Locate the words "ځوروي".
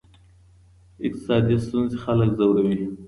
2.37-2.75